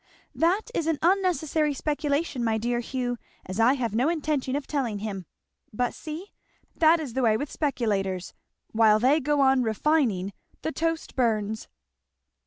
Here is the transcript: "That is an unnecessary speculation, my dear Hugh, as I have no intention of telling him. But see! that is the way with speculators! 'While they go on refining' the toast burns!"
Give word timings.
"That 0.33 0.71
is 0.73 0.87
an 0.87 0.97
unnecessary 1.03 1.75
speculation, 1.75 2.43
my 2.43 2.57
dear 2.57 2.79
Hugh, 2.79 3.19
as 3.45 3.59
I 3.59 3.73
have 3.75 3.93
no 3.93 4.09
intention 4.09 4.55
of 4.55 4.65
telling 4.65 4.97
him. 4.97 5.27
But 5.71 5.93
see! 5.93 6.33
that 6.75 6.99
is 6.99 7.13
the 7.13 7.21
way 7.21 7.37
with 7.37 7.51
speculators! 7.51 8.33
'While 8.71 8.97
they 8.97 9.19
go 9.19 9.41
on 9.41 9.61
refining' 9.61 10.33
the 10.63 10.71
toast 10.71 11.15
burns!" 11.15 11.67